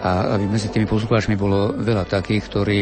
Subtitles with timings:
[0.00, 2.78] a aby medzi tými poslucháčmi bolo veľa takých, ktorí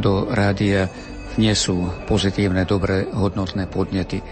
[0.00, 0.88] do rádia
[1.36, 4.22] vnesú pozitívne, dobré, hodnotné podnety.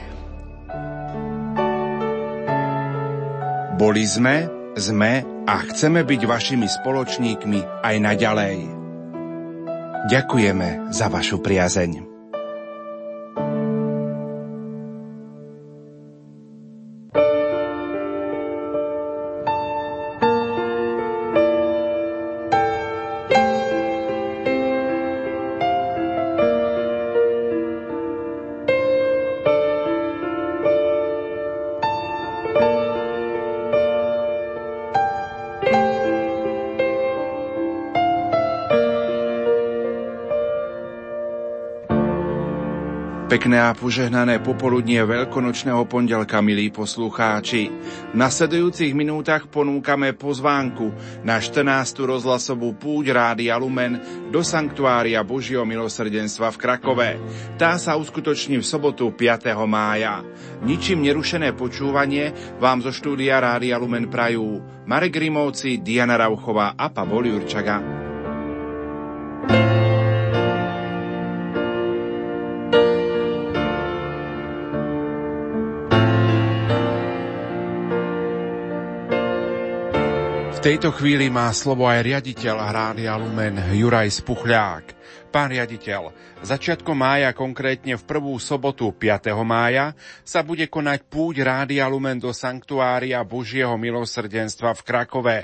[3.76, 4.46] Boli sme,
[4.78, 8.56] sme a chceme byť vašimi spoločníkmi aj naďalej.
[10.06, 12.11] Ďakujeme za vašu priazeň.
[43.42, 47.74] Pekné a požehnané popoludnie veľkonočného pondelka, milí poslucháči.
[47.74, 50.94] V nasledujúcich minútach ponúkame pozvánku
[51.26, 52.06] na 14.
[52.06, 53.98] rozhlasovú púť Rádia Lumen
[54.30, 57.10] do Sanktuária Božieho milosrdenstva v Krakove.
[57.58, 59.58] Tá sa uskutoční v sobotu 5.
[59.66, 60.22] mája.
[60.62, 62.30] Ničím nerušené počúvanie
[62.62, 67.91] vám zo štúdia Rádia Lumen prajú Marek Rimovci, Diana Rauchová a Pavol Jurčaga.
[80.62, 84.84] Tejto chvíli má slovo aj riaditeľ Rádia Lumen Juraj Spuchľák.
[85.34, 89.34] Pán riaditeľ, začiatkom mája, konkrétne v prvú sobotu 5.
[89.42, 95.38] mája, sa bude konať púť Rádia Lumen do Sanktuária Božieho milosrdenstva v Krakove.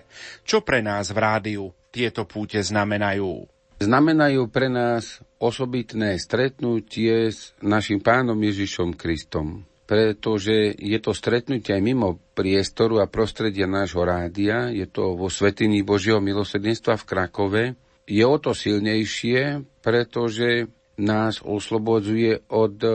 [0.47, 3.43] Čo pre nás v rádiu tieto púte znamenajú?
[3.83, 11.81] Znamenajú pre nás osobitné stretnutie s našim pánom Ježišom Kristom pretože je to stretnutie aj
[11.81, 17.65] mimo priestoru a prostredia nášho rádia, je to vo Svetiny Božieho milosrdenstva v Krakove.
[18.05, 20.69] Je o to silnejšie, pretože
[21.01, 22.91] nás oslobodzuje od e,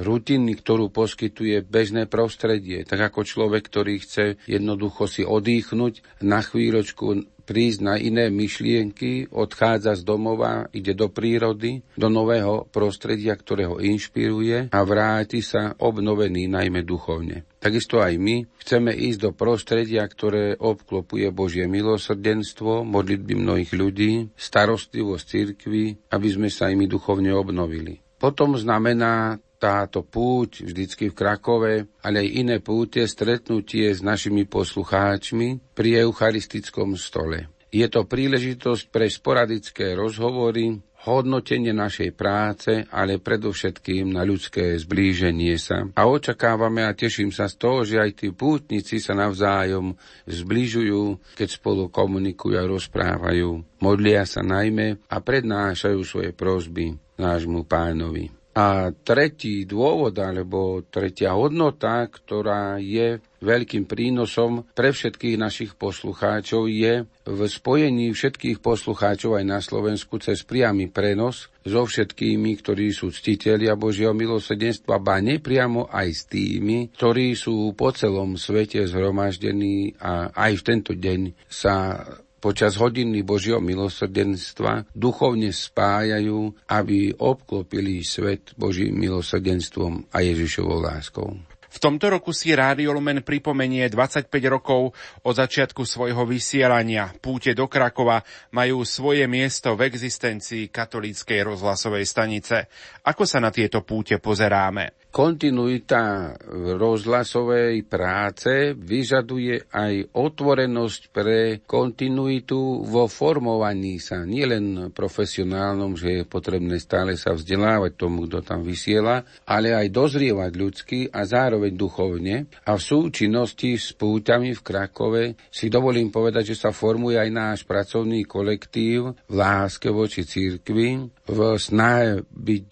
[0.00, 2.84] rutiny, ktorú poskytuje bežné prostredie.
[2.88, 9.98] Tak ako človek, ktorý chce jednoducho si odýchnuť na chvíľočku prísť na iné myšlienky, odchádza
[9.98, 16.46] z domova, ide do prírody, do nového prostredia, ktoré ho inšpiruje a vráti sa obnovený
[16.46, 17.44] najmä duchovne.
[17.58, 25.24] Takisto aj my chceme ísť do prostredia, ktoré obklopuje Božie milosrdenstvo, modlitby mnohých ľudí, starostlivosť
[25.26, 27.98] cirkvy, aby sme sa imi duchovne obnovili.
[28.22, 35.78] Potom znamená táto púť vždycky v Krakove, ale aj iné púte, stretnutie s našimi poslucháčmi
[35.78, 37.46] pri eucharistickom stole.
[37.70, 45.88] Je to príležitosť pre sporadické rozhovory, hodnotenie našej práce, ale predovšetkým na ľudské zblíženie sa.
[45.96, 49.96] A očakávame a teším sa z toho, že aj tí pútnici sa navzájom
[50.28, 53.80] zbližujú, keď spolu komunikujú a rozprávajú.
[53.82, 58.41] Modlia sa najmä a prednášajú svoje prosby nášmu pánovi.
[58.52, 67.08] A tretí dôvod, alebo tretia hodnota, ktorá je veľkým prínosom pre všetkých našich poslucháčov, je
[67.26, 73.72] v spojení všetkých poslucháčov aj na Slovensku cez priamy prenos so všetkými, ktorí sú ctitelia
[73.72, 80.52] Božieho milosrdenstva, ba nepriamo aj s tými, ktorí sú po celom svete zhromaždení a aj
[80.60, 82.04] v tento deň sa
[82.42, 91.38] počas hodiny Božieho milosrdenstva duchovne spájajú, aby obklopili svet Božím milosrdenstvom a Ježišovou láskou.
[91.72, 94.92] V tomto roku si Rádio Lumen pripomenie 25 rokov
[95.24, 97.08] od začiatku svojho vysielania.
[97.16, 98.20] Púte do Krakova
[98.52, 102.68] majú svoje miesto v existencii katolíckej rozhlasovej stanice.
[103.08, 105.01] Ako sa na tieto púte pozeráme?
[105.12, 106.32] Kontinuita
[106.80, 116.80] rozhlasovej práce vyžaduje aj otvorenosť pre kontinuitu vo formovaní sa, nielen profesionálnom, že je potrebné
[116.80, 122.48] stále sa vzdelávať tomu, kto tam vysiela, ale aj dozrievať ľudsky a zároveň duchovne.
[122.64, 127.60] A v súčinnosti s púťami v Krakove si dovolím povedať, že sa formuje aj náš
[127.68, 132.70] pracovný kolektív v láske voči církvi, v snahe byť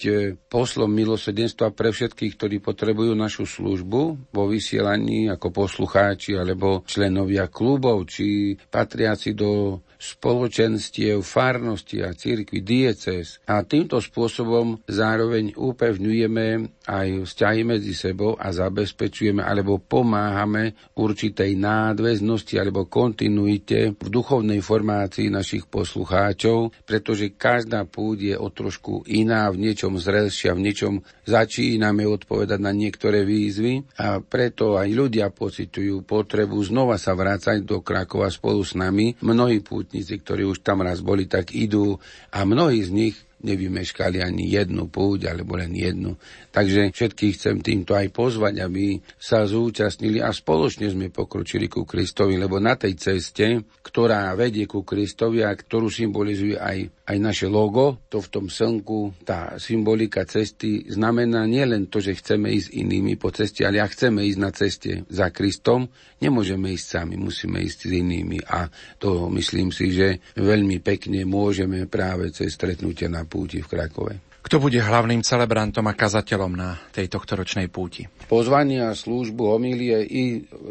[0.48, 7.50] poslom milosrdenstva pre všetkých tých, ktorí potrebujú našu službu vo vysielaní ako poslucháči alebo členovia
[7.50, 13.37] klubov, či patriaci do spoločenstiev, farnosti a církvy, dieces.
[13.44, 22.56] A týmto spôsobom zároveň upevňujeme aj vzťahy medzi sebou a zabezpečujeme alebo pomáhame určitej nádväznosti
[22.56, 29.69] alebo kontinuite v duchovnej formácii našich poslucháčov, pretože každá púť je o trošku iná, v
[29.69, 30.94] niečom zrelšia, v niečom
[31.29, 37.85] začíname odpovedať na niektoré výzvy a preto aj ľudia pocitujú potrebu znova sa vrácať do
[37.85, 39.12] Krakova spolu s nami.
[39.20, 41.98] Mnohí púť pútnici, ktorí už tam raz boli, tak idú
[42.31, 46.16] a mnohí z nich nevymeškali ani jednu púť, alebo len jednu.
[46.50, 52.34] Takže všetkých chcem týmto aj pozvať, aby sa zúčastnili a spoločne sme pokročili ku Kristovi,
[52.34, 58.02] lebo na tej ceste, ktorá vedie ku Kristovi a ktorú symbolizuje aj, aj naše logo,
[58.10, 63.31] to v tom slnku, tá symbolika cesty znamená nielen to, že chceme ísť inými po
[63.31, 65.86] ceste, ale ak chceme ísť na ceste za Kristom,
[66.19, 68.66] nemôžeme ísť sami, musíme ísť s inými a
[68.98, 74.15] to myslím si, že veľmi pekne môžeme práve cez stretnutie na púti v Krakove.
[74.41, 78.09] Kto bude hlavným celebrantom a kazateľom na tej tohtoročnej púti?
[78.27, 80.25] Pozvania, službu homílie i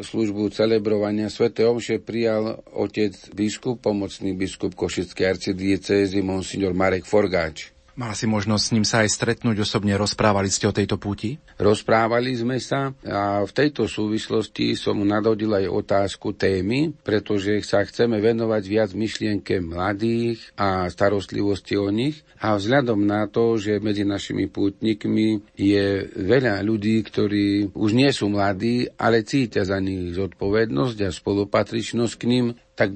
[0.03, 1.53] službu celebrovania Sv.
[1.53, 7.71] Omše prijal otec biskup, pomocný biskup Košickej arcidiecézy, monsignor Marek Forgáč.
[7.97, 11.41] Mal si možnosť s ním sa aj stretnúť osobne, rozprávali ste o tejto púti?
[11.57, 18.21] Rozprávali sme sa a v tejto súvislosti som nadodil aj otázku témy, pretože sa chceme
[18.23, 24.47] venovať viac myšlienke mladých a starostlivosti o nich a vzhľadom na to, že medzi našimi
[24.47, 31.09] pútnikmi je veľa ľudí, ktorí už nie sú mladí, ale cítia za nich zodpovednosť a
[31.11, 32.45] spolupatričnosť k ním,
[32.79, 32.95] tak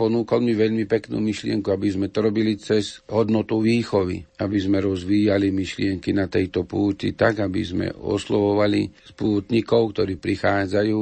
[0.00, 5.52] ponúkol mi veľmi peknú myšlienku, aby sme to robili cez hodnotu výchovy, aby sme rozvíjali
[5.52, 11.00] myšlienky na tejto púti tak, aby sme oslovovali spútnikov, ktorí prichádzajú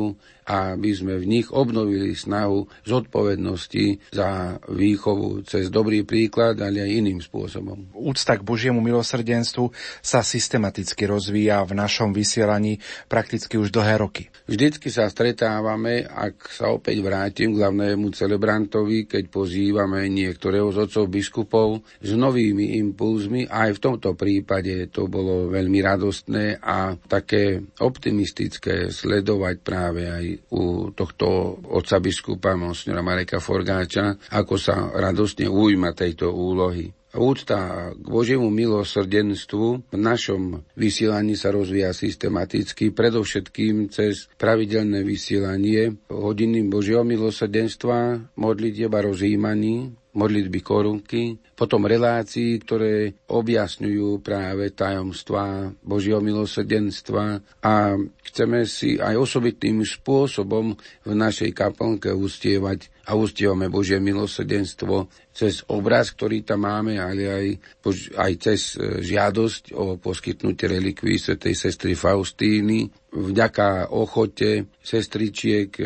[0.49, 7.21] aby sme v nich obnovili snahu zodpovednosti za výchovu cez dobrý príklad, ale aj iným
[7.21, 7.93] spôsobom.
[7.93, 9.69] Úcta k Božiemu milosrdenstvu
[10.01, 12.81] sa systematicky rozvíja v našom vysielaní
[13.13, 14.33] prakticky už dlhé roky.
[14.49, 21.05] Vždycky sa stretávame, ak sa opäť vrátim k hlavnému celebrantovi, keď pozývame niektorého z otcov
[21.13, 21.69] biskupov
[22.01, 23.45] s novými impulzmi.
[23.53, 30.95] Aj v tomto prípade to bolo veľmi radostné a také optimistické sledovať práve aj u
[30.95, 36.93] tohto otca biskupa, monsignora Mareka Forgáča, ako sa radostne ujma tejto úlohy.
[37.17, 46.69] Úcta k Božiemu milosrdenstvu v našom vysielaní sa rozvíja systematicky, predovšetkým cez pravidelné vysielanie hodiny
[46.69, 57.39] Božieho milosrdenstva, modlitieb a rozjímaní, modlitby korunky, potom relácií, ktoré objasňujú práve tajomstva Božieho milosrdenstva
[57.63, 57.95] a
[58.27, 60.75] chceme si aj osobitným spôsobom
[61.07, 67.47] v našej kaplnke ustievať a ustievame Božie milosrdenstvo cez obraz, ktorý tam máme, ale aj,
[68.19, 75.85] aj cez e, žiadosť o poskytnutie relikví svätej sestry Faustíny, vďaka ochote sestričiek e,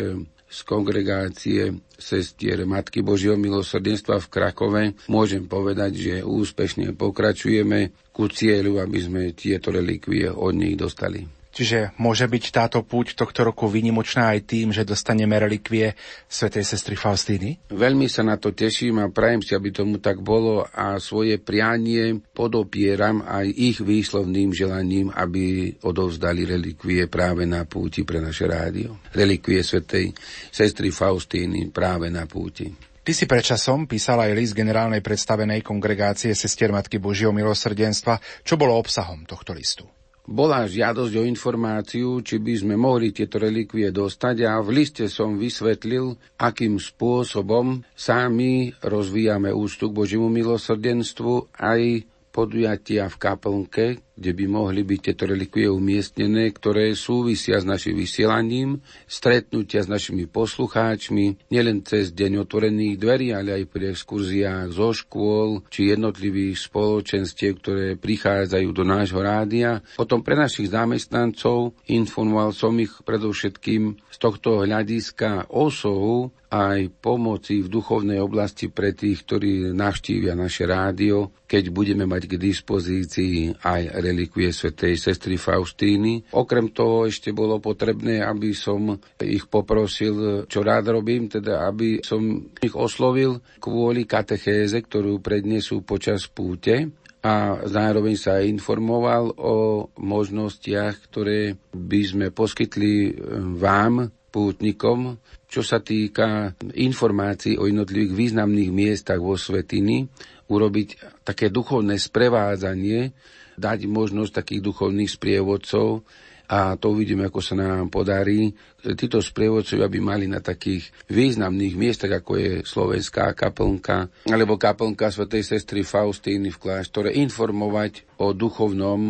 [0.52, 8.84] z kongregácie sestier Matky Božieho milosrdenstva v Krakove môžem povedať, že úspešne pokračujeme ku cieľu,
[8.84, 11.41] aby sme tieto relikvie od nich dostali.
[11.52, 15.92] Čiže môže byť táto púť tohto roku vynimočná aj tým, že dostaneme relikvie
[16.24, 17.60] svätej sestry Faustíny?
[17.68, 22.24] Veľmi sa na to teším a prajem si, aby tomu tak bolo a svoje prianie
[22.32, 28.96] podopieram aj ich výslovným želaním, aby odovzdali relikvie práve na púti pre naše rádio.
[29.12, 30.16] Relikvie svätej
[30.48, 32.72] sestry Faustíny práve na púti.
[33.02, 38.16] Ty si predčasom písal aj list generálnej predstavenej kongregácie sestier Matky Božieho milosrdenstva.
[38.46, 39.84] Čo bolo obsahom tohto listu?
[40.22, 45.34] Bola žiadosť o informáciu, či by sme mohli tieto relikvie dostať a v liste som
[45.34, 53.86] vysvetlil, akým spôsobom sami rozvíjame ústup Božiemu milosrdenstvu aj podujatia v kaplnke,
[54.22, 58.78] kde by mohli byť tieto relikvie umiestnené, ktoré súvisia s našim vysielaním,
[59.10, 65.66] stretnutia s našimi poslucháčmi, nielen cez deň otvorených dverí, ale aj pri exkurziách zo škôl
[65.66, 69.82] či jednotlivých spoločenstiev, ktoré prichádzajú do nášho rádia.
[69.98, 77.72] Potom pre našich zamestnancov informoval som ich predovšetkým z tohto hľadiska osohu aj pomoci v
[77.72, 84.52] duchovnej oblasti pre tých, ktorí navštívia naše rádio, keď budeme mať k dispozícii aj relikvie
[84.52, 86.28] svätej sestry Faustíny.
[86.36, 92.52] Okrem toho ešte bolo potrebné, aby som ich poprosil, čo rád robím, teda aby som
[92.60, 96.92] ich oslovil kvôli katechéze, ktorú prednesú počas púte
[97.24, 103.16] a zároveň sa informoval o možnostiach, ktoré by sme poskytli
[103.56, 105.20] vám, pútnikom,
[105.52, 110.08] čo sa týka informácií o jednotlivých významných miestach vo Svetiny,
[110.48, 110.88] urobiť
[111.28, 113.12] také duchovné sprevádzanie
[113.60, 116.08] dať možnosť takých duchovných sprievodcov,
[116.52, 118.52] a to uvidíme, ako sa nám podarí.
[118.76, 125.48] Títo sprievodcovia by mali na takých významných miestach, ako je Slovenská kaplnka, alebo kaplnka svätej
[125.48, 129.00] sestry Faustíny v kláštore, informovať o duchovnom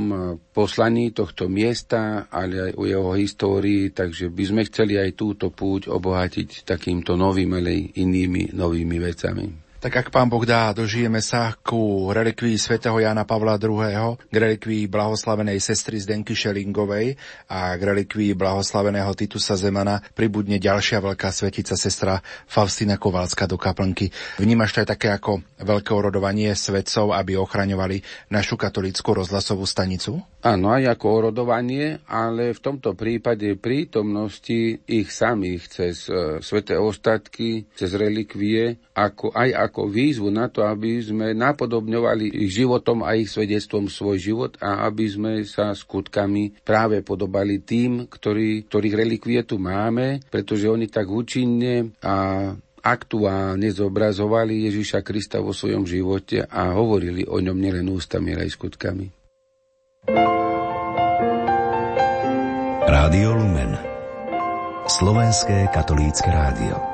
[0.54, 5.90] poslaní tohto miesta, ale aj o jeho histórii, takže by sme chceli aj túto púť
[5.90, 9.71] obohatiť takýmto novým, ale inými novými vecami.
[9.82, 14.86] Tak ak pán Boh dá, dožijeme sa ku relikvii svätého Jana Pavla II, k relikvii
[14.86, 17.18] blahoslavenej sestry Zdenky Šelingovej
[17.50, 24.14] a k relikvii blahoslaveného Titusa Zemana pribudne ďalšia veľká svetica sestra Faustina Kovalska do kaplnky.
[24.38, 30.22] Vnímaš to aj také ako veľké orodovanie svetcov, aby ochraňovali našu katolícku rozhlasovú stanicu?
[30.46, 37.66] Áno, aj ako orodovanie, ale v tomto prípade prítomnosti ich samých cez uh, sveté ostatky,
[37.74, 43.16] cez relikvie, ako, aj ako ako výzvu na to, aby sme napodobňovali ich životom a
[43.16, 49.40] ich svedectvom svoj život a aby sme sa skutkami práve podobali tým, ktorý, ktorých relikvie
[49.48, 52.52] tu máme, pretože oni tak účinne a
[52.84, 58.52] aktuálne zobrazovali Ježiša Krista vo svojom živote a hovorili o ňom nielen ústami, ale aj
[58.52, 59.06] skutkami.
[62.82, 63.72] Rádio Lumen
[64.90, 66.91] Slovenské katolícke rádio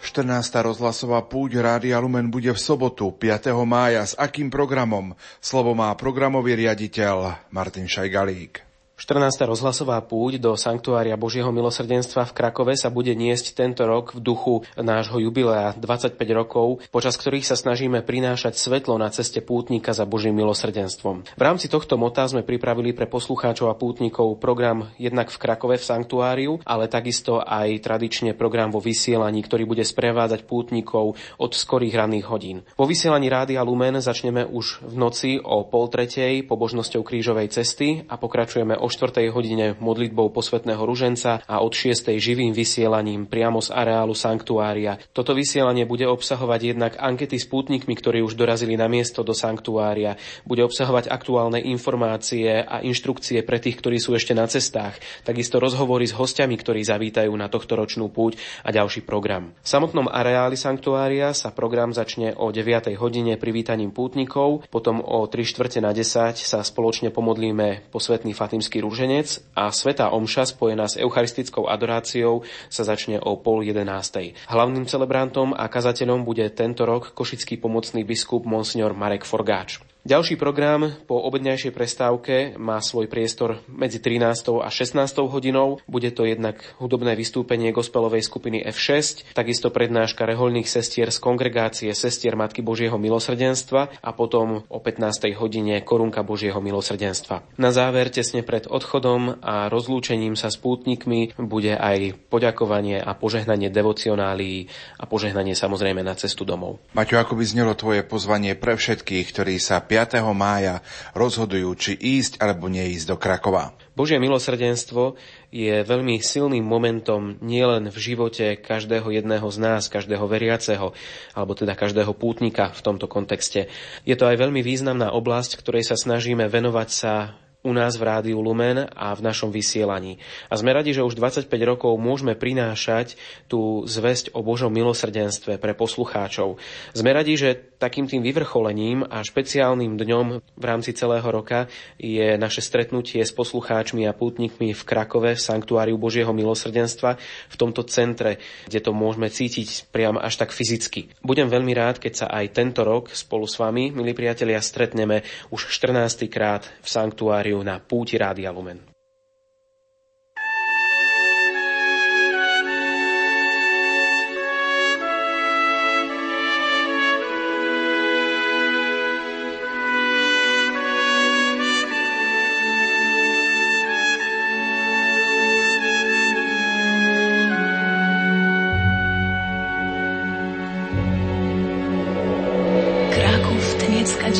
[0.00, 0.48] 14.
[0.64, 3.52] rozhlasová púť Rádia Lumen bude v sobotu 5.
[3.68, 4.00] mája.
[4.08, 5.12] S akým programom?
[5.44, 8.69] Slovo má programový riaditeľ Martin Šajgalík.
[9.00, 9.48] 14.
[9.48, 14.54] rozhlasová púť do Sanktuária Božieho milosrdenstva v Krakove sa bude niesť tento rok v duchu
[14.76, 20.36] nášho jubilea 25 rokov, počas ktorých sa snažíme prinášať svetlo na ceste pútnika za Božím
[20.36, 21.24] milosrdenstvom.
[21.32, 25.88] V rámci tohto mota sme pripravili pre poslucháčov a pútnikov program jednak v Krakove v
[25.88, 32.28] Sanktuáriu, ale takisto aj tradične program vo vysielaní, ktorý bude sprevádzať pútnikov od skorých ranných
[32.28, 32.68] hodín.
[32.76, 38.20] Vo vysielaní Rádia Lumen začneme už v noci o pol tretej pobožnosťou krížovej cesty a
[38.20, 39.30] pokračujeme o 4.
[39.30, 42.10] hodine modlitbou posvetného ruženca a od 6.
[42.18, 44.98] živým vysielaním priamo z areálu sanktuária.
[45.14, 50.18] Toto vysielanie bude obsahovať jednak ankety s pútnikmi, ktorí už dorazili na miesto do sanktuária.
[50.42, 54.98] Bude obsahovať aktuálne informácie a inštrukcie pre tých, ktorí sú ešte na cestách.
[55.22, 59.54] Takisto rozhovory s hostiami, ktorí zavítajú na tohto ročnú púť a ďalší program.
[59.62, 62.98] V samotnom areáli sanktuária sa program začne o 9.
[62.98, 69.40] hodine privítaním pútnikov, potom o 3 čtvrte na 10 sa spoločne pomodlíme posvetný Fatimský rúženec
[69.52, 74.34] a Svetá Omša spojená s eucharistickou adoráciou sa začne o pol jedenástej.
[74.48, 79.89] Hlavným celebrantom a kazateľom bude tento rok košický pomocný biskup Monsignor Marek Forgáč.
[80.00, 84.64] Ďalší program po obedňajšej prestávke má svoj priestor medzi 13.
[84.64, 84.96] a 16.
[85.28, 85.76] hodinou.
[85.84, 92.32] Bude to jednak hudobné vystúpenie gospelovej skupiny F6, takisto prednáška reholných sestier z kongregácie Sestier
[92.32, 95.36] Matky Božieho milosrdenstva a potom o 15.
[95.36, 97.60] hodine korunka Božieho milosrdenstva.
[97.60, 103.68] Na záver, tesne pred odchodom a rozlúčením sa s pútnikmi bude aj poďakovanie a požehnanie
[103.68, 104.64] devocionálií
[104.96, 106.80] a požehnanie samozrejme na cestu domov.
[106.96, 110.22] Maťo, ako by znelo tvoje pozvanie pre všetkých, ktorí sa 5.
[110.30, 110.86] mája
[111.18, 113.74] rozhodujú, či ísť alebo neísť do Krakova.
[113.98, 115.18] Božie milosrdenstvo
[115.50, 120.94] je veľmi silným momentom nielen v živote každého jedného z nás, každého veriaceho,
[121.34, 123.66] alebo teda každého pútnika v tomto kontexte.
[124.06, 128.40] Je to aj veľmi významná oblasť, ktorej sa snažíme venovať sa u nás v Rádiu
[128.40, 130.16] Lumen a v našom vysielaní.
[130.48, 133.20] A sme radi, že už 25 rokov môžeme prinášať
[133.52, 136.56] tú zväzť o Božom milosrdenstve pre poslucháčov.
[136.96, 142.60] Sme radi, že takým tým vyvrcholením a špeciálnym dňom v rámci celého roka je naše
[142.60, 147.16] stretnutie s poslucháčmi a pútnikmi v Krakove v Sanktuáriu Božieho milosrdenstva
[147.48, 148.36] v tomto centre,
[148.68, 151.12] kde to môžeme cítiť priam až tak fyzicky.
[151.24, 155.72] Budem veľmi rád, keď sa aj tento rok spolu s vami, milí priatelia, stretneme už
[155.72, 156.28] 14.
[156.28, 158.78] krát v Sanktuáriu Máriu na púti Rádia Lumen.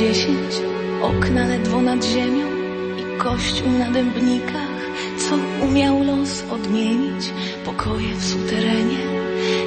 [0.00, 0.62] 10,
[1.02, 2.59] okna ledwo nad ziemią
[3.24, 4.80] kościół na dębnikach,
[5.18, 7.32] co umiał los odmienić,
[7.64, 9.04] pokoje w suterenie,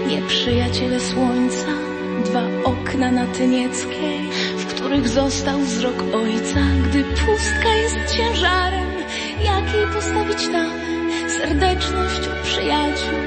[0.08, 1.72] nieprzyjaciele słońca,
[2.26, 4.20] dwa okna na Tynieckiej,
[4.58, 8.92] w których został wzrok ojca, gdy pustka jest ciężarem,
[9.44, 13.20] jakiej postawić tamę, serdeczność u przyjaciół,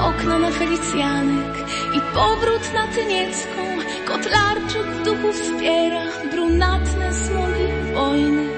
[0.00, 1.54] okna na Felicjanek
[1.96, 3.60] i powrót na Tyniecką,
[4.06, 8.57] kotlarczyk w duchu wspiera brunatne smogi wojny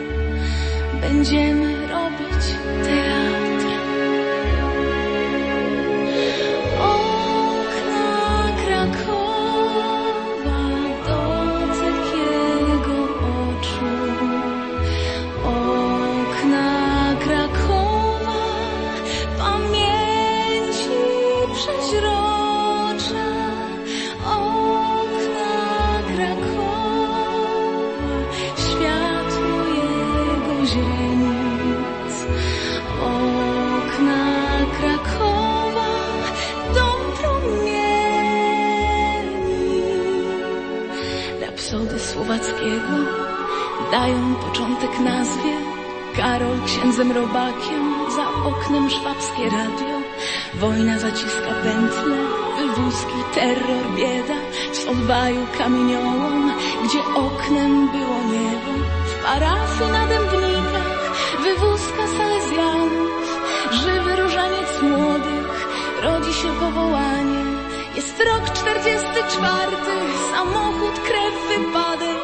[1.13, 2.45] będziemy robić
[46.41, 49.97] gitarą, księdzem robakiem, za oknem szwabskie radio.
[50.55, 52.17] Wojna zaciska pętle,
[52.59, 54.35] wywózki, terror, bieda,
[54.75, 56.53] w odwaju kamieniołom,
[56.85, 58.73] gdzie oknem było niebo.
[59.07, 65.69] W parafii na dębnikach, wywózka salezjanów, żywy różaniec młodych,
[66.03, 67.45] rodzi się powołanie.
[67.97, 69.77] Jest rok 44,
[70.33, 72.23] samochód, krew, wypadek,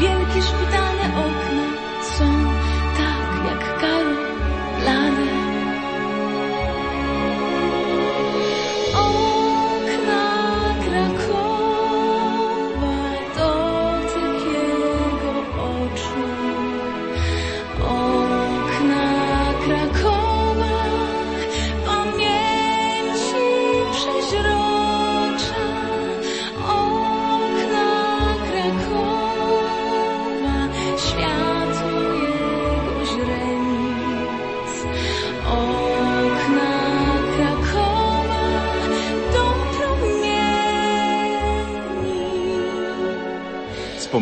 [0.00, 1.43] wielki szpitalny okres.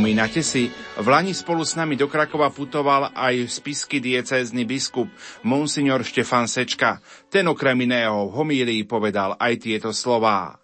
[0.03, 0.67] Spomínate si,
[0.99, 5.07] v Lani spolu s nami do Krakova putoval aj spisky diecézny biskup
[5.47, 6.99] Monsignor Štefan Sečka.
[7.31, 10.59] Ten okrem iného v homílii povedal aj tieto slová.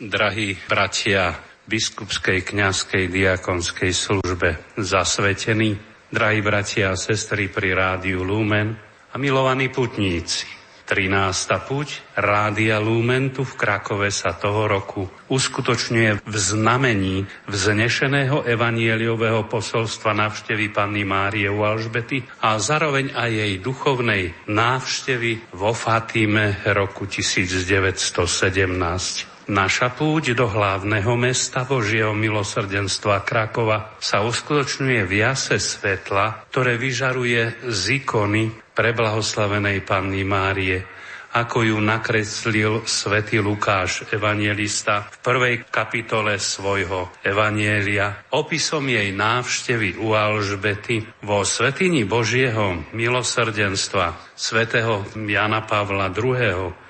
[0.00, 1.36] Drahí bratia
[1.68, 5.76] biskupskej, kňazskej, diakonskej službe zasvetení,
[6.08, 8.80] drahí bratia a sestry pri rádiu Lumen
[9.12, 10.48] a milovaní putníci,
[10.84, 11.64] 13.
[11.64, 11.88] puť
[12.20, 20.76] Rádia Lumen tu v Krakove sa toho roku uskutočňuje v znamení vznešeného evanieliového posolstva návštevy
[20.76, 29.33] Panny Márie u Alžbety a zároveň aj jej duchovnej návštevy vo Fatime roku 1917.
[29.44, 37.68] Naša púť do hlavného mesta Božieho milosrdenstva Krakova sa uskutočňuje v jase svetla, ktoré vyžaruje
[37.68, 40.80] z ikony preblahoslavenej Panny Márie,
[41.36, 50.16] ako ju nakreslil svätý Lukáš, evangelista, v prvej kapitole svojho evanielia, opisom jej návštevy u
[50.16, 56.83] Alžbety vo Svetini Božieho milosrdenstva svätého Jana Pavla II.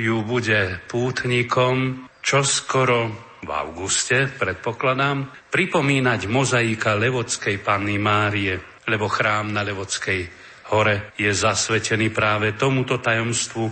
[0.00, 3.12] Ju bude pútnikom čoskoro
[3.44, 8.56] v auguste, predpokladám, pripomínať mozaika Levodskej Panny Márie,
[8.88, 10.24] lebo chrám na Levodskej
[10.72, 13.68] hore je zasvetený práve tomuto tajomstvu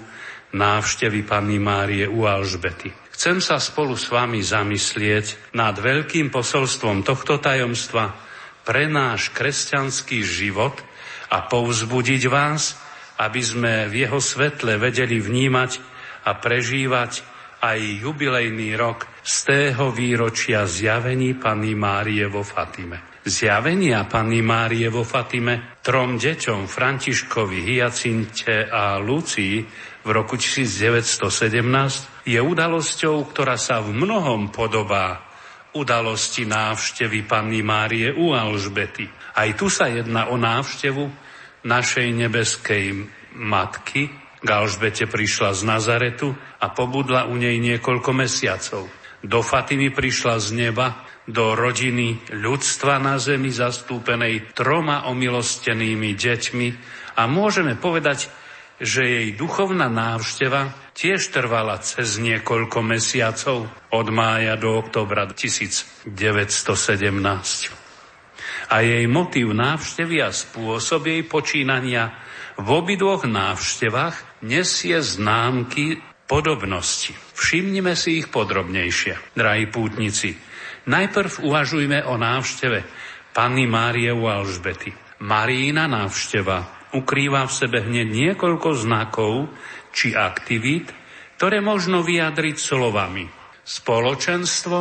[0.53, 2.93] návštevy Panny Márie u Alžbety.
[3.13, 8.15] Chcem sa spolu s vami zamyslieť nad veľkým posolstvom tohto tajomstva
[8.63, 10.77] pre náš kresťanský život
[11.33, 12.79] a povzbudiť vás,
[13.19, 17.23] aby sme v jeho svetle vedeli vnímať a prežívať
[17.59, 25.05] aj jubilejný rok z tého výročia zjavení Panny Márie vo Fatime zjavenia Panny Márie vo
[25.05, 29.61] Fatime trom deťom Františkovi, Hyacinte a Lucii
[30.03, 35.21] v roku 1917 je udalosťou, ktorá sa v mnohom podobá
[35.77, 39.05] udalosti návštevy Panny Márie u Alžbety.
[39.37, 41.05] Aj tu sa jedná o návštevu
[41.69, 43.05] našej nebeskej
[43.37, 44.09] matky.
[44.39, 46.31] K Alžbete prišla z Nazaretu
[46.63, 48.87] a pobudla u nej niekoľko mesiacov.
[49.19, 56.69] Do Fatimy prišla z neba do rodiny ľudstva na zemi zastúpenej troma omilostenými deťmi
[57.19, 58.31] a môžeme povedať,
[58.79, 66.15] že jej duchovná návšteva tiež trvala cez niekoľko mesiacov od mája do oktobra 1917.
[68.71, 72.15] A jej motív návštevy a spôsob jej počínania
[72.55, 75.99] v obidvoch návštevách nesie známky
[76.29, 77.17] podobnosti.
[77.35, 80.37] Všimnime si ich podrobnejšie, drahí pútnici.
[80.89, 82.79] Najprv uvažujme o návšteve
[83.33, 84.93] Panny Márie u Alžbety.
[85.25, 89.51] Marína návšteva ukrýva v sebe hneď niekoľko znakov
[89.93, 90.93] či aktivít,
[91.37, 93.25] ktoré možno vyjadriť slovami.
[93.65, 94.79] Spoločenstvo,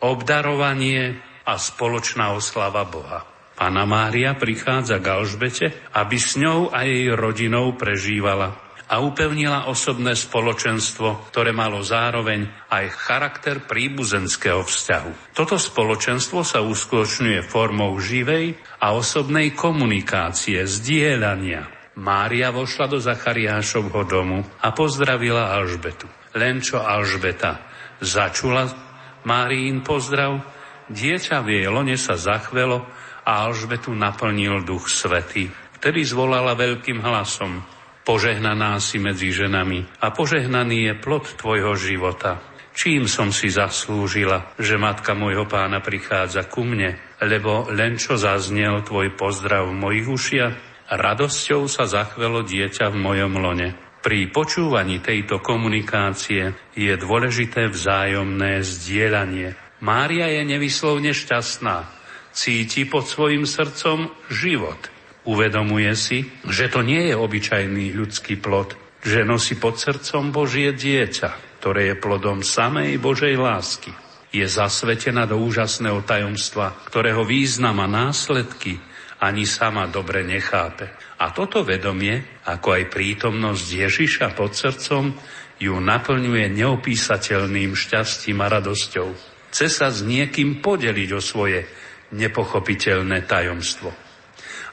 [0.00, 3.20] obdarovanie a spoločná oslava Boha.
[3.60, 10.18] Pana Mária prichádza k Alžbete, aby s ňou a jej rodinou prežívala a upevnila osobné
[10.18, 15.30] spoločenstvo, ktoré malo zároveň aj charakter príbuzenského vzťahu.
[15.30, 21.94] Toto spoločenstvo sa uskutočňuje formou živej a osobnej komunikácie, zdieľania.
[22.02, 26.10] Mária vošla do Zachariášovho domu a pozdravila Alžbetu.
[26.34, 27.62] Len čo Alžbeta
[28.02, 28.66] začula
[29.22, 30.42] Máriin pozdrav,
[30.90, 32.82] dieťa v jej lone sa zachvelo
[33.22, 35.46] a Alžbetu naplnil duch svety.
[35.78, 37.62] Vtedy zvolala veľkým hlasom–
[38.10, 42.42] Požehnaná si medzi ženami a požehnaný je plod tvojho života.
[42.74, 48.82] Čím som si zaslúžila, že matka môjho pána prichádza ku mne, lebo len čo zaznel
[48.82, 50.54] tvoj pozdrav v mojich ušiach,
[50.90, 53.78] radosťou sa zachvelo dieťa v mojom lone.
[54.02, 59.54] Pri počúvaní tejto komunikácie je dôležité vzájomné zdieľanie.
[59.86, 61.86] Mária je nevyslovne šťastná,
[62.34, 64.82] cíti pod svojim srdcom život–
[65.28, 68.72] Uvedomuje si, že to nie je obyčajný ľudský plod,
[69.04, 73.92] že nosí pod srdcom Božie dieťa, ktoré je plodom samej Božej lásky.
[74.32, 78.80] Je zasvetená do úžasného tajomstva, ktorého význam a následky
[79.20, 80.88] ani sama dobre nechápe.
[81.20, 85.12] A toto vedomie, ako aj prítomnosť Ježiša pod srdcom,
[85.60, 89.08] ju naplňuje neopísateľným šťastím a radosťou.
[89.52, 91.68] Chce sa s niekým podeliť o svoje
[92.16, 94.09] nepochopiteľné tajomstvo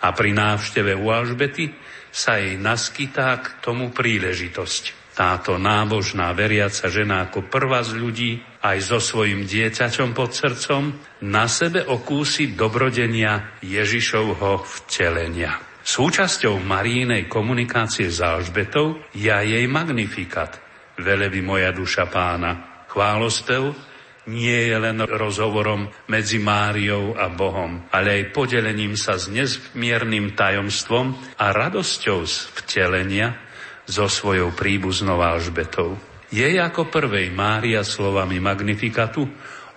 [0.01, 1.73] a pri návšteve u Alžbety
[2.13, 5.13] sa jej naskytá k tomu príležitosť.
[5.17, 8.31] Táto nábožná veriaca žena ako prvá z ľudí
[8.61, 10.93] aj so svojim dieťaťom pod srdcom
[11.25, 15.57] na sebe okúsi dobrodenia Ježišovho vtelenia.
[15.81, 20.59] Súčasťou Marínej komunikácie s Alžbetou je jej magnifikat.
[21.01, 22.85] Velebi moja duša pána.
[22.91, 23.86] Chválospev
[24.27, 31.15] nie je len rozhovorom medzi Máriou a Bohom, ale aj podelením sa s nezmiernym tajomstvom
[31.39, 33.39] a radosťou z vtelenia
[33.87, 35.95] so svojou príbuznou Alžbetou.
[36.27, 39.23] Jej ako prvej Mária slovami Magnifikatu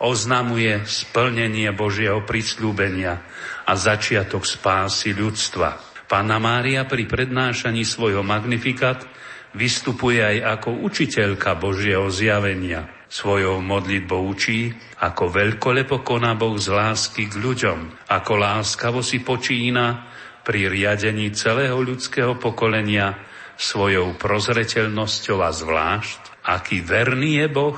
[0.03, 3.23] oznamuje splnenie Božieho prislúbenia
[3.63, 5.79] a začiatok spásy ľudstva.
[6.11, 9.07] Pána Mária pri prednášaní svojho Magnifikat
[9.55, 14.71] vystupuje aj ako učiteľka Božieho zjavenia svojou modlitbou učí,
[15.03, 20.07] ako veľkolepo koná Boh z lásky k ľuďom, ako láskavo si počína
[20.47, 23.19] pri riadení celého ľudského pokolenia
[23.59, 27.77] svojou prozreteľnosťou a zvlášť, aký verný je Boh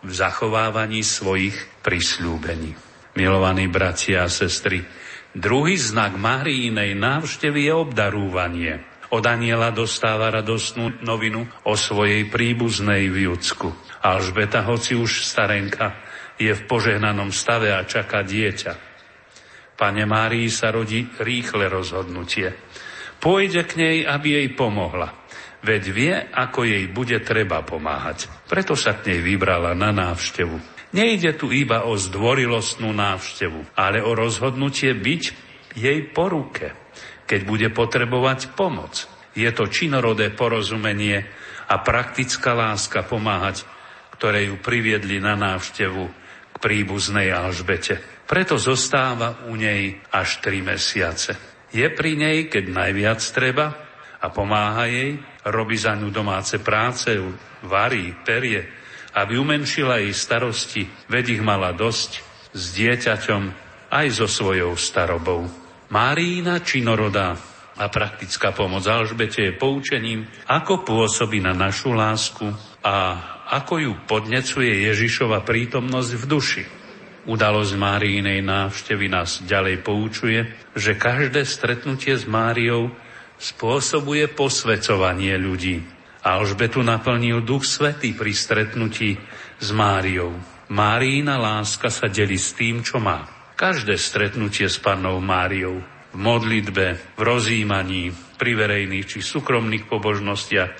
[0.00, 2.78] v zachovávaní svojich prisľúbení.
[3.18, 4.86] Milovaní bratia a sestry,
[5.34, 8.72] druhý znak Máriinej návštevy je obdarúvanie.
[9.10, 13.87] Od aniela dostáva radostnú novinu o svojej príbuznej v Judsku.
[14.02, 15.98] Alžbeta, hoci už starenka,
[16.38, 18.72] je v požehnanom stave a čaká dieťa.
[19.78, 22.54] Pane Márii sa rodí rýchle rozhodnutie.
[23.18, 25.10] Pôjde k nej, aby jej pomohla.
[25.58, 28.30] Veď vie, ako jej bude treba pomáhať.
[28.46, 30.78] Preto sa k nej vybrala na návštevu.
[30.94, 35.22] Nejde tu iba o zdvorilostnú návštevu, ale o rozhodnutie byť
[35.74, 36.72] jej po ruke,
[37.26, 39.10] keď bude potrebovať pomoc.
[39.34, 41.26] Je to činorodé porozumenie
[41.68, 43.66] a praktická láska pomáhať
[44.18, 46.02] ktoré ju priviedli na návštevu
[46.52, 48.02] k príbuznej Alžbete.
[48.26, 51.38] Preto zostáva u nej až tri mesiace.
[51.70, 53.66] Je pri nej, keď najviac treba
[54.18, 57.14] a pomáha jej, robí za ňu domáce práce,
[57.62, 58.66] varí, perie,
[59.14, 63.42] aby umenšila jej starosti, veď ich mala dosť, s dieťaťom
[63.94, 65.46] aj so svojou starobou.
[65.88, 67.38] Márína činorodá
[67.78, 72.50] a praktická pomoc Alžbete je poučením, ako pôsobí na našu lásku
[72.82, 76.64] a ako ju podnecuje Ježišova prítomnosť v duši.
[77.28, 82.92] Udalosť Máriinej návštevy nás ďalej poučuje, že každé stretnutie s Máriou
[83.40, 85.80] spôsobuje posvecovanie ľudí.
[86.24, 89.16] Alžbetu naplnil Duch Svetý pri stretnutí
[89.60, 90.36] s Máriou.
[90.68, 93.24] Máriina láska sa delí s tým, čo má.
[93.56, 95.80] Každé stretnutie s pannou Máriou
[96.12, 100.72] v modlitbe, v rozjímaní, pri verejných či súkromných pobožnostiach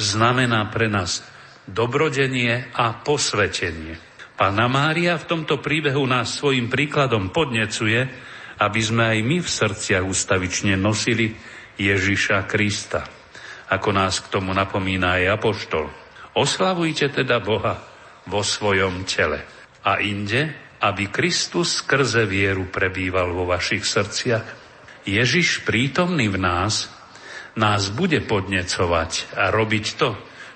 [0.00, 1.24] znamená pre nás
[1.68, 3.98] dobrodenie a posvetenie.
[4.34, 8.10] Pána Mária v tomto príbehu nás svojim príkladom podnecuje,
[8.58, 11.34] aby sme aj my v srdciach ustavične nosili
[11.78, 13.06] Ježiša Krista.
[13.70, 15.86] Ako nás k tomu napomína aj Apoštol.
[16.34, 17.80] Oslavujte teda Boha
[18.26, 19.44] vo svojom tele.
[19.82, 24.46] A inde, aby Kristus skrze vieru prebýval vo vašich srdciach.
[25.06, 26.90] Ježiš prítomný v nás,
[27.58, 30.10] nás bude podnecovať a robiť to,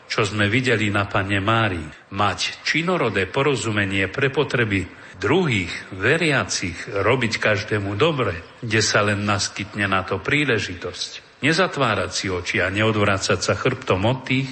[0.07, 1.83] čo sme videli na Pane Mári,
[2.15, 4.87] mať činorodé porozumenie pre potreby
[5.19, 11.43] druhých, veriacich, robiť každému dobre, kde sa len naskytne na to príležitosť.
[11.43, 14.49] Nezatvárať si oči a neodvrácať sa chrbtom od tých,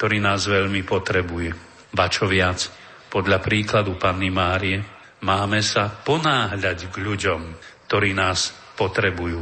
[0.00, 1.52] ktorí nás veľmi potrebujú.
[1.94, 2.66] Ba čo viac,
[3.12, 4.82] podľa príkladu Panny Márie,
[5.22, 7.40] máme sa ponáhľať k ľuďom,
[7.86, 9.40] ktorí nás potrebujú.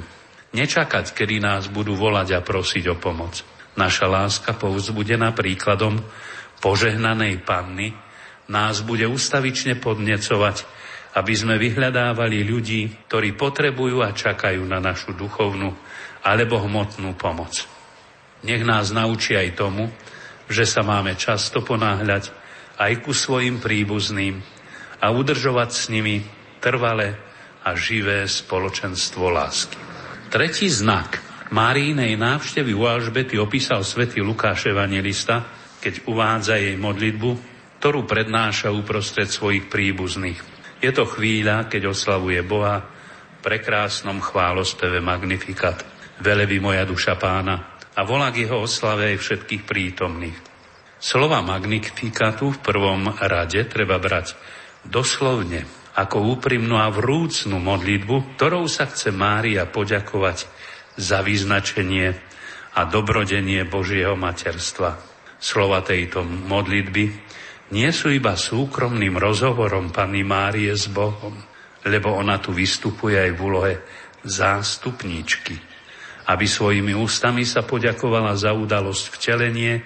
[0.52, 3.51] Nečakať, kedy nás budú volať a prosiť o pomoc.
[3.72, 6.04] Naša láska povzbudená príkladom
[6.61, 7.96] požehnanej panny
[8.52, 10.56] nás bude ustavične podnecovať,
[11.16, 15.72] aby sme vyhľadávali ľudí, ktorí potrebujú a čakajú na našu duchovnú
[16.24, 17.64] alebo hmotnú pomoc.
[18.44, 19.88] Nech nás naučí aj tomu,
[20.52, 22.28] že sa máme často ponáhľať
[22.76, 24.42] aj ku svojim príbuzným
[25.00, 26.20] a udržovať s nimi
[26.61, 27.16] trvalé
[27.62, 29.78] a živé spoločenstvo lásky.
[30.28, 35.44] Tretí znak Márínej návštevy u Alžbety opísal svätý Lukáš Evangelista,
[35.84, 37.30] keď uvádza jej modlitbu,
[37.76, 40.40] ktorú prednáša uprostred svojich príbuzných.
[40.80, 42.80] Je to chvíľa, keď oslavuje Boha
[43.44, 45.84] pre krásnom chválospeve Magnifikat.
[46.24, 50.38] Velebi moja duša pána a volá k jeho oslave aj všetkých prítomných.
[50.96, 54.40] Slova Magnifikatu v prvom rade treba brať
[54.88, 55.68] doslovne
[56.00, 60.62] ako úprimnú a vrúcnú modlitbu, ktorou sa chce Mária poďakovať
[60.96, 62.12] za vyznačenie
[62.76, 64.96] a dobrodenie Božieho materstva.
[65.42, 67.05] Slova tejto modlitby
[67.72, 71.35] nie sú iba súkromným rozhovorom Panny Márie s Bohom,
[71.88, 73.72] lebo ona tu vystupuje aj v úlohe
[74.22, 75.57] zástupníčky,
[76.31, 79.83] aby svojimi ústami sa poďakovala za udalosť vtelenie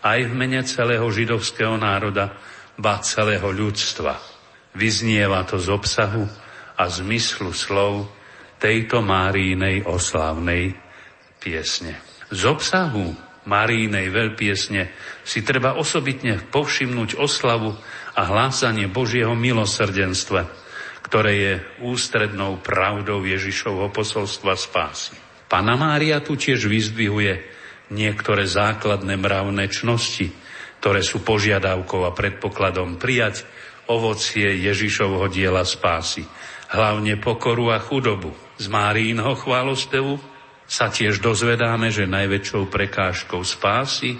[0.00, 2.36] aj v mene celého židovského národa,
[2.80, 4.16] ba celého ľudstva.
[4.72, 6.24] Vyznieva to z obsahu
[6.78, 8.08] a zmyslu slov
[8.60, 10.76] tejto Márínej oslávnej
[11.40, 11.96] piesne.
[12.28, 13.16] Z obsahu
[13.48, 14.92] Márínej veľpiesne
[15.24, 17.72] si treba osobitne povšimnúť oslavu
[18.12, 20.44] a hlásanie Božieho milosrdenstva,
[21.00, 25.16] ktoré je ústrednou pravdou Ježišovho posolstva spásy.
[25.50, 27.42] Pana Mária tu tiež vyzdvihuje
[27.90, 30.30] niektoré základné mravné čnosti,
[30.78, 33.42] ktoré sú požiadavkou a predpokladom prijať
[33.90, 36.22] ovocie Ježišovho diela spásy,
[36.70, 40.22] hlavne pokoru a chudobu, z Márínho chválospevu
[40.70, 44.14] sa tiež dozvedáme, že najväčšou prekážkou spásy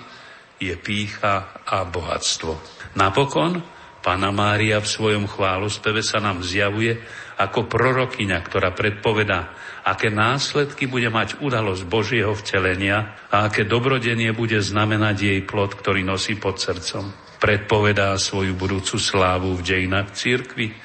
[0.58, 2.58] je pícha a bohatstvo.
[2.98, 3.62] Napokon
[4.00, 6.96] Pána Mária v svojom chválospeve sa nám zjavuje
[7.36, 9.52] ako prorokyňa, ktorá predpovedá,
[9.84, 16.00] aké následky bude mať udalosť Božieho vtelenia a aké dobrodenie bude znamenať jej plod, ktorý
[16.00, 17.29] nosí pod srdcom.
[17.40, 20.76] Predpovedá svoju budúcu slávu v dejinách církvy,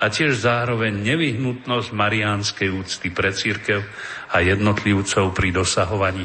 [0.00, 3.84] a tiež zároveň nevyhnutnosť mariánskej úcty pre církev
[4.32, 6.24] a jednotlivcov pri dosahovaní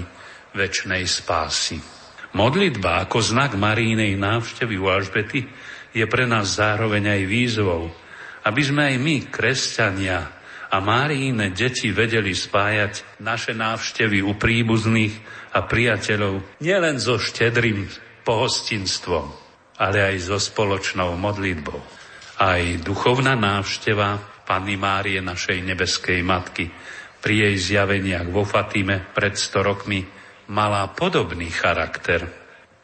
[0.56, 1.84] väčšnej spásy.
[2.36, 5.44] Modlitba ako znak Marínej návštevy u Alžbety
[5.92, 7.92] je pre nás zároveň aj výzvou,
[8.48, 10.20] aby sme aj my, kresťania
[10.72, 15.16] a Máriine deti vedeli spájať naše návštevy u príbuzných
[15.56, 17.88] a priateľov nielen so štedrým
[18.24, 19.45] pohostinstvom,
[19.82, 22.06] ale aj so spoločnou modlitbou
[22.40, 26.68] aj duchovná návšteva Panny Márie, našej nebeskej matky,
[27.24, 30.06] pri jej zjaveniach vo Fatime pred 100 rokmi
[30.52, 32.22] mala podobný charakter.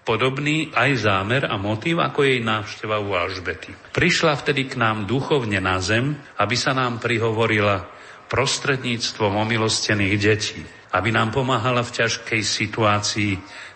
[0.02, 3.94] Podobný aj zámer a motív ako jej návšteva u Alžbety.
[3.94, 7.86] Prišla vtedy k nám duchovne na zem, aby sa nám prihovorila
[8.26, 13.32] prostredníctvom omilostených detí, aby nám pomáhala v ťažkej situácii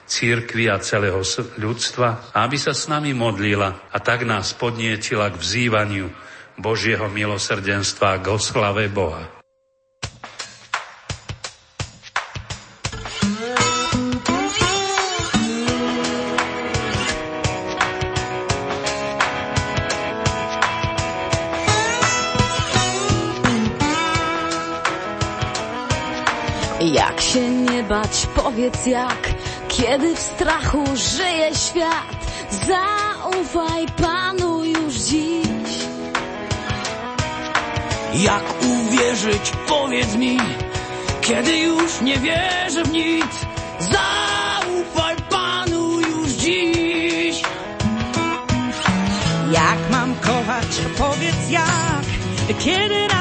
[0.06, 1.22] církvy a celého
[1.58, 6.14] ľudstva, aby sa s nami modlila a tak nás podnietila k vzývaniu
[6.56, 9.36] Božieho milosrdenstva k oslave Boha.
[26.86, 29.36] Jak się nie bać, powiedz jak
[29.78, 32.18] kiedy w strachu żyje świat,
[32.50, 35.76] zaufaj Panu już dziś.
[38.14, 40.38] Jak uwierzyć, powiedz mi,
[41.22, 43.46] kiedy już nie wierzę w nic,
[43.80, 47.42] zaufaj Panu już dziś.
[49.52, 52.06] Jak mam kochać, powiedz jak,
[52.60, 53.15] kiedy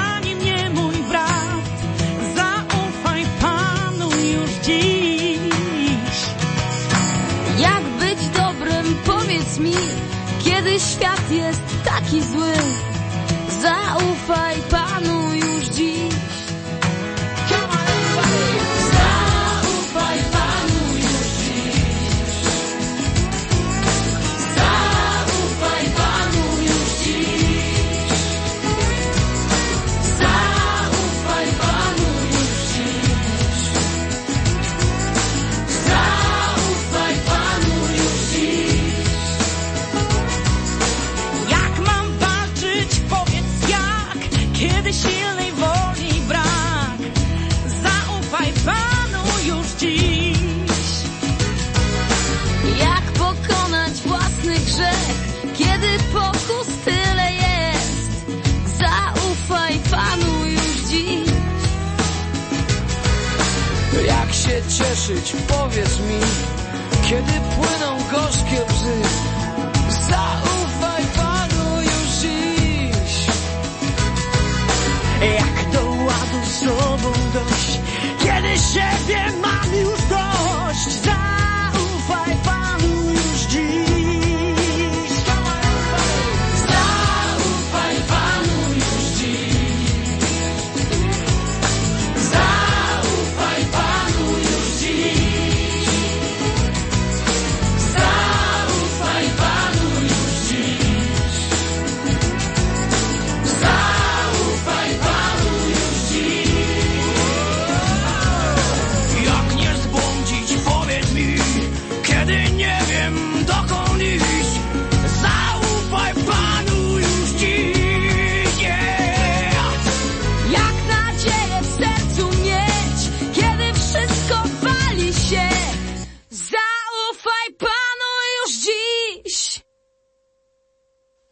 [10.81, 12.53] świat jest taki zły,
[13.63, 15.24] zaufaj Panu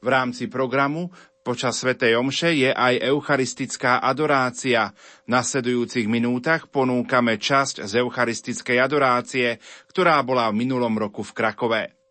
[0.03, 1.15] V rámci programu
[1.47, 4.91] počas Svetej Omše je aj eucharistická adorácia.
[5.23, 12.02] V nasledujúcich minútach ponúkame časť z eucharistickej adorácie, ktorá bola v minulom roku v Krakove.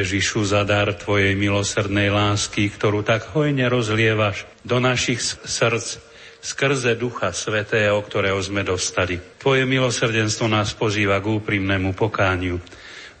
[0.00, 6.00] Ježišu za dar Tvojej milosrdnej lásky, ktorú tak hojne rozlievaš do našich srdc
[6.40, 9.20] skrze Ducha Svetého, ktorého sme dostali.
[9.36, 12.56] Tvoje milosrdenstvo nás pozýva k úprimnému pokániu,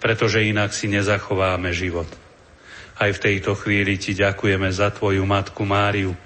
[0.00, 2.08] pretože inak si nezachováme život.
[2.96, 6.16] Aj v tejto chvíli Ti ďakujeme za Tvoju Matku Máriu,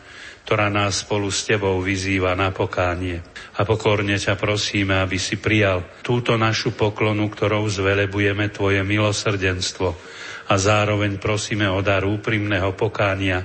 [0.46, 3.26] ktorá nás spolu s Tebou vyzýva na pokánie.
[3.58, 10.14] A pokorne ťa prosíme, aby si prijal túto našu poklonu, ktorou zvelebujeme Tvoje milosrdenstvo
[10.48, 13.44] a zároveň prosíme o dar úprimného pokánia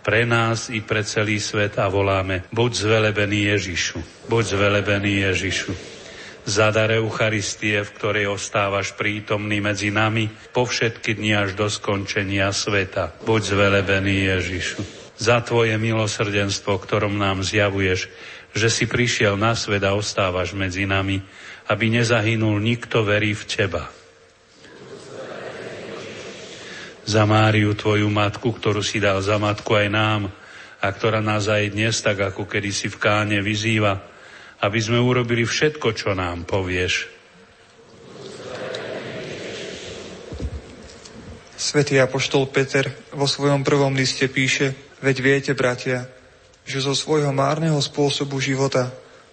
[0.00, 5.72] pre nás i pre celý svet a voláme buď zvelebený Ježišu, buď zvelebený Ježišu.
[6.48, 12.48] Za dar Eucharistie, v ktorej ostávaš prítomný medzi nami po všetky dni až do skončenia
[12.48, 13.12] sveta.
[13.28, 14.80] Buď zvelebený Ježišu.
[15.20, 18.08] Za Tvoje milosrdenstvo, ktorom nám zjavuješ,
[18.56, 21.20] že si prišiel na svet a ostávaš medzi nami,
[21.68, 23.99] aby nezahynul nikto verí v Teba.
[27.10, 30.30] Za Máriu, Tvoju matku, ktorú si dal za matku aj nám
[30.78, 33.98] a ktorá nás aj dnes, tak ako kedysi v Káne, vyzýva,
[34.62, 37.10] aby sme urobili všetko, čo nám povieš.
[41.58, 46.06] Svetý apoštol Peter vo svojom prvom liste píše, veď viete, bratia,
[46.62, 48.86] že zo svojho márneho spôsobu života,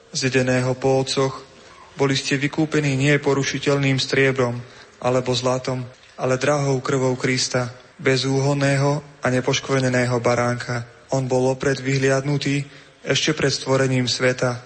[0.09, 1.45] zedeného po otcoch,
[1.93, 4.65] boli ste vykúpení nie porušiteľným striebrom
[4.97, 5.85] alebo zlatom,
[6.17, 7.69] ale drahou krvou Krista,
[8.01, 10.85] bezúhonného a nepoškvrneného baránka.
[11.13, 12.65] On bol opred vyhliadnutý
[13.05, 14.61] ešte pred stvorením sveta.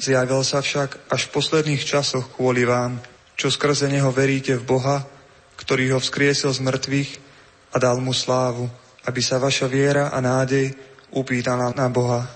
[0.00, 3.00] Zjavil sa však až v posledných časoch kvôli vám,
[3.36, 5.04] čo skrze neho veríte v Boha,
[5.56, 7.10] ktorý ho vzkriesil z mŕtvych
[7.72, 8.68] a dal mu slávu,
[9.04, 10.72] aby sa vaša viera a nádej
[11.12, 12.28] upýtala na Boha.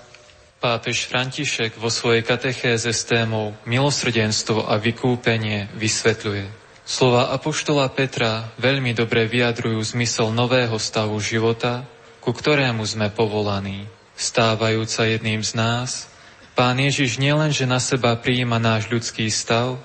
[0.61, 6.64] Pápež František vo svojej katechéze s témou milosrdenstvo a vykúpenie vysvetľuje.
[6.85, 11.81] Slova Apoštola Petra veľmi dobre vyjadrujú zmysel nového stavu života,
[12.21, 13.89] ku ktorému sme povolaní.
[14.13, 16.05] Stávajúca jedným z nás,
[16.53, 19.81] Pán Ježiš nielenže na seba prijíma náš ľudský stav,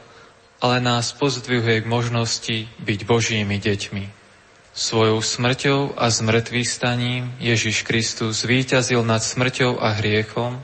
[0.60, 4.04] ale nás pozdvihuje k možnosti byť Božími deťmi.
[4.76, 10.60] Svojou smrťou a zmrtvých staním Ježiš Kristus víťazil nad smrťou a hriechom,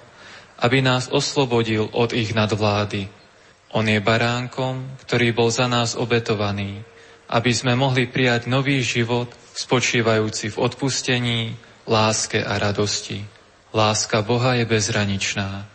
[0.60, 3.15] aby nás oslobodil od ich nadvlády
[3.76, 6.80] on je baránkom, ktorý bol za nás obetovaný,
[7.28, 11.52] aby sme mohli prijať nový život, spočívajúci v odpustení,
[11.84, 13.20] láske a radosti.
[13.76, 15.68] Láska Boha je bezhraničná.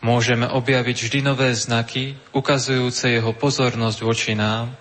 [0.00, 4.72] Môžeme objaviť vždy nové znaky, ukazujúce jeho pozornosť voči nám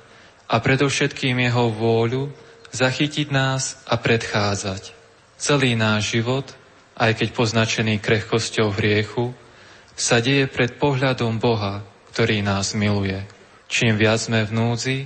[0.47, 2.31] a predovšetkým jeho vôľu
[2.71, 4.95] zachytiť nás a predchádzať.
[5.35, 6.47] Celý náš život,
[6.95, 9.35] aj keď poznačený krehkosťou hriechu,
[9.99, 13.23] sa deje pred pohľadom Boha, ktorý nás miluje.
[13.71, 14.99] Čím viac sme v núdzi,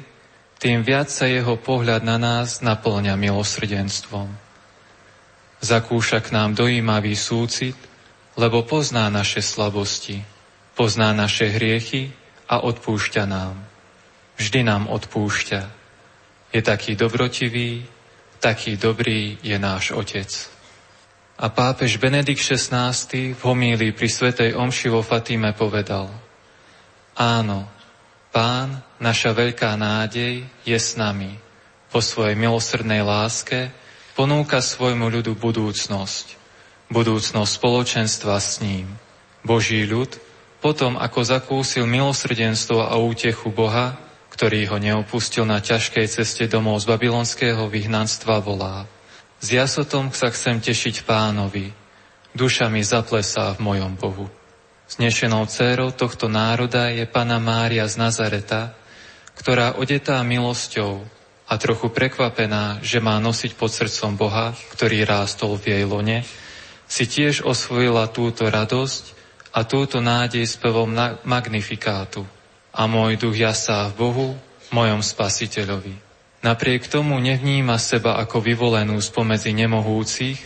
[0.57, 4.25] tým viac sa jeho pohľad na nás naplňa milosrdenstvom.
[5.61, 7.77] Zakúša k nám dojímavý súcit,
[8.33, 10.25] lebo pozná naše slabosti,
[10.73, 12.09] pozná naše hriechy
[12.49, 13.55] a odpúšťa nám.
[14.41, 15.61] Vždy nám odpúšťa.
[16.51, 17.85] Je taký dobrotivý,
[18.41, 20.31] taký dobrý je náš Otec.
[21.35, 26.09] A pápež Benedikt XVI v homílii pri Svetej Omši vo Fatime povedal–
[27.15, 27.71] Áno,
[28.35, 31.39] Pán, naša veľká nádej, je s nami.
[31.87, 33.71] Po svojej milosrdnej láske
[34.11, 36.35] ponúka svojmu ľudu budúcnosť.
[36.91, 38.91] Budúcnosť spoločenstva s ním.
[39.47, 40.19] Boží ľud,
[40.59, 43.95] potom ako zakúsil milosrdenstvo a útechu Boha,
[44.35, 48.83] ktorý ho neopustil na ťažkej ceste domov z babylonského vyhnanstva, volá.
[49.39, 51.71] S jasotom sa chcem tešiť pánovi,
[52.35, 54.27] duša mi zaplesá v mojom Bohu.
[54.85, 58.77] Znešenou dcérou tohto národa je Pana Mária z Nazareta,
[59.33, 61.01] ktorá odetá milosťou
[61.49, 66.21] a trochu prekvapená, že má nosiť pod srdcom Boha, ktorý rástol v jej lone,
[66.85, 69.03] si tiež osvojila túto radosť
[69.57, 72.21] a túto nádej spevom na magnifikátu.
[72.69, 74.27] A môj duch jasá v Bohu,
[74.69, 75.97] mojom spasiteľovi.
[76.45, 80.37] Napriek tomu nevníma seba ako vyvolenú spomedzi nemohúcich,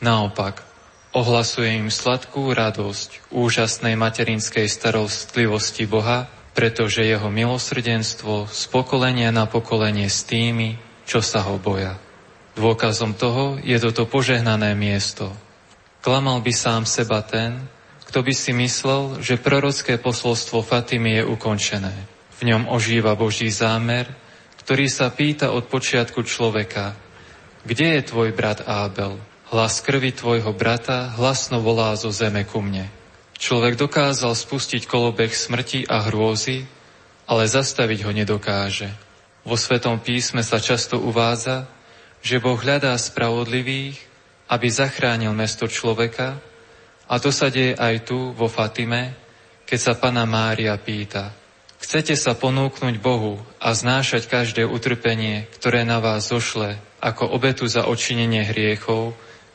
[0.00, 0.64] naopak–
[1.14, 6.26] Ohlasuje im sladkú radosť úžasnej materinskej starostlivosti Boha,
[6.58, 10.74] pretože jeho milosrdenstvo z pokolenia na pokolenie s tými,
[11.06, 12.02] čo sa ho boja.
[12.58, 15.30] Dôkazom toho je toto požehnané miesto.
[16.02, 17.62] Klamal by sám seba ten,
[18.10, 21.94] kto by si myslel, že prorocké posolstvo Fatimy je ukončené.
[22.42, 24.10] V ňom ožíva Boží zámer,
[24.66, 26.98] ktorý sa pýta od počiatku človeka,
[27.62, 29.33] kde je tvoj brat Ábel?
[29.52, 32.88] Hlas krvi tvojho brata hlasno volá zo zeme ku mne.
[33.36, 36.64] Človek dokázal spustiť kolobeh smrti a hrôzy,
[37.28, 38.88] ale zastaviť ho nedokáže.
[39.44, 41.68] Vo Svetom písme sa často uvádza,
[42.24, 44.00] že Boh hľadá spravodlivých,
[44.48, 46.40] aby zachránil mesto človeka,
[47.04, 49.12] a to sa deje aj tu, vo Fatime,
[49.68, 51.36] keď sa Pana Mária pýta,
[51.84, 57.84] chcete sa ponúknuť Bohu a znášať každé utrpenie, ktoré na vás zošle ako obetu za
[57.84, 59.12] odčinenie hriechov,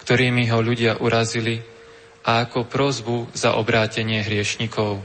[0.10, 1.62] ktorými ho ľudia urazili
[2.26, 4.98] a ako prozbu za obrátenie hriešnikov.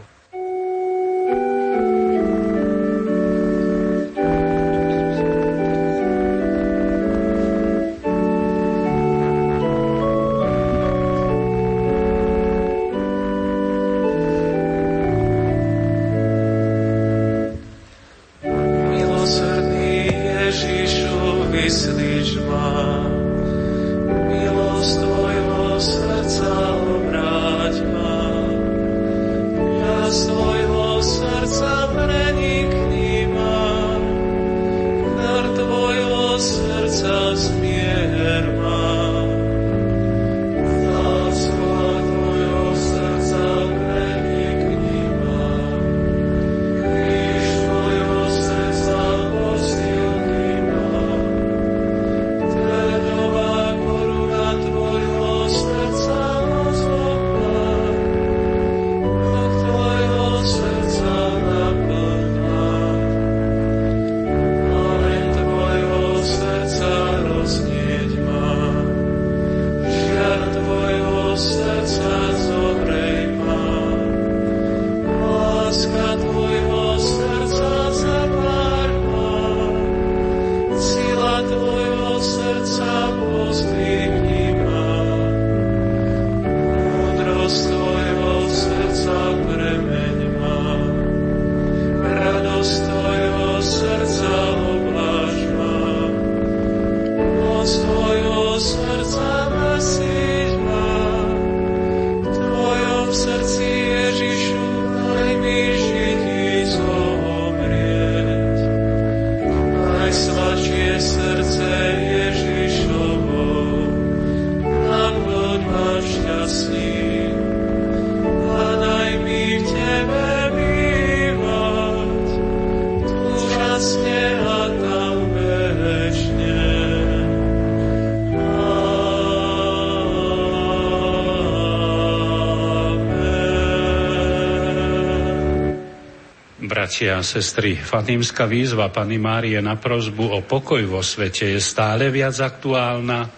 [137.15, 142.35] A sestry, Fatímska výzva Pany Márie na prozbu o pokoj vo svete je stále viac
[142.43, 143.31] aktuálna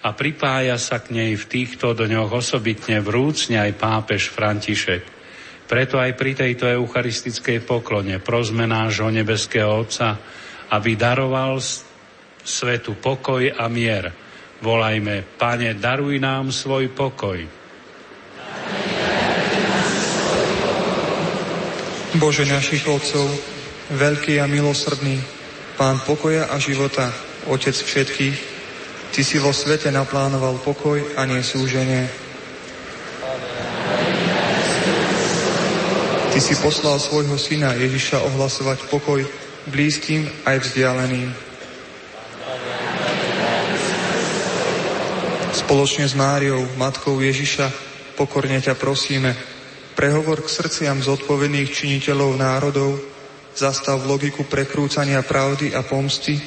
[0.00, 5.02] a pripája sa k nej v týchto dňoch osobitne vrúcne aj pápež František.
[5.68, 10.16] Preto aj pri tejto eucharistickej poklone prosme nášho nebeského Otca,
[10.72, 11.60] aby daroval
[12.40, 14.08] svetu pokoj a mier.
[14.64, 17.57] Volajme, Pane, daruj nám svoj pokoj.
[22.16, 23.28] Bože našich otcov,
[23.92, 25.20] veľký a milosrdný,
[25.76, 27.12] Pán pokoja a života,
[27.52, 28.36] Otec všetkých,
[29.12, 32.08] Ty si vo svete naplánoval pokoj a nesúženie.
[36.32, 39.20] Ty si poslal svojho syna Ježiša ohlasovať pokoj
[39.68, 41.28] blízkym aj vzdialeným.
[45.52, 47.68] Spoločne s Máriou, matkou Ježiša,
[48.16, 49.57] pokorne ťa prosíme,
[49.98, 53.02] Prehovor k srdciam zodpovedných činiteľov národov,
[53.50, 56.38] zastav logiku prekrúcania pravdy a pomsty,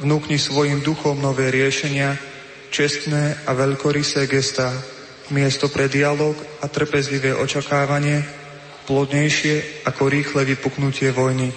[0.00, 2.16] vnúkni svojim duchom nové riešenia,
[2.72, 4.72] čestné a veľkorysé gestá,
[5.28, 8.24] miesto pre dialog a trpezlivé očakávanie,
[8.88, 11.52] plodnejšie ako rýchle vypuknutie vojny.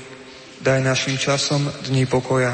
[0.59, 2.51] Daj našim časom dní pokoja.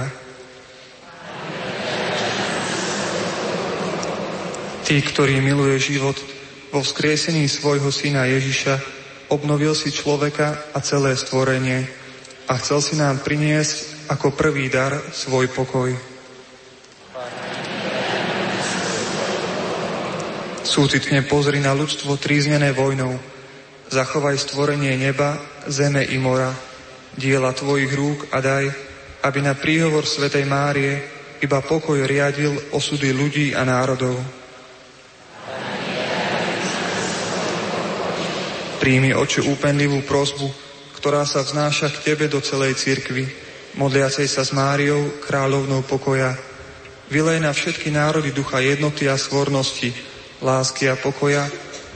[4.86, 6.35] Tí, ktorí miluje život,
[6.70, 8.80] vo vzkriesení svojho syna Ježiša
[9.30, 11.86] obnovil si človeka a celé stvorenie
[12.45, 15.89] a chcel si nám priniesť ako prvý dar svoj pokoj.
[20.66, 23.16] Súcitne pozri na ľudstvo tríznené vojnou.
[23.89, 25.38] Zachovaj stvorenie neba,
[25.70, 26.51] zeme i mora,
[27.16, 28.66] diela tvojich rúk a daj,
[29.24, 31.01] aby na príhovor Svetej Márie
[31.41, 34.18] iba pokoj riadil osudy ľudí a národov.
[38.86, 40.46] Príjmi, oči úpenlivú prosbu,
[41.02, 43.26] ktorá sa vznáša k Tebe do celej cirkvy,
[43.82, 46.38] modliacej sa s Máriou, kráľovnou pokoja.
[47.10, 49.90] Vylej na všetky národy ducha jednoty a svornosti,
[50.38, 51.50] lásky a pokoja,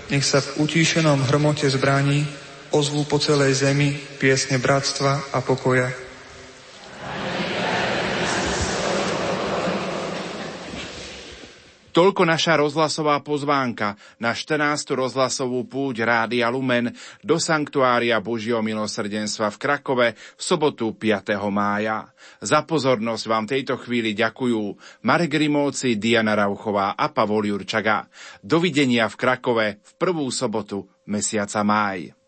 [0.10, 2.26] nech sa v utíšenom hrmote zbraní
[2.74, 6.09] ozvú po celej zemi piesne bratstva a pokoja.
[12.00, 14.95] Toľko naša rozhlasová pozvánka na 14.
[14.95, 21.36] rozhlasovú púť Rádia Lumen do Sanktuária Božieho milosrdenstva v Krakove v sobotu 5.
[21.52, 22.08] mája.
[22.39, 28.08] Za pozornosť vám tejto chvíli ďakujú Marek Rimovci, Diana Rauchová a Pavol Jurčaga.
[28.39, 32.18] Dovidenia v Krakove v prvú sobotu mesiaca máj.